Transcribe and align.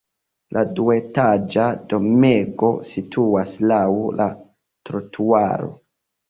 La 0.55 0.61
duetaĝa 0.77 1.65
domego 1.91 2.71
situas 2.93 3.53
laŭ 3.73 3.83
la 4.23 4.27
trotuaro. 4.91 5.71